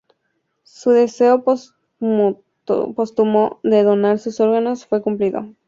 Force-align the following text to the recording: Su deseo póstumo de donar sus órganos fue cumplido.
Su 0.63 0.89
deseo 0.89 1.43
póstumo 1.43 2.33
de 3.61 3.83
donar 3.83 4.17
sus 4.17 4.39
órganos 4.39 4.87
fue 4.87 5.03
cumplido. 5.03 5.53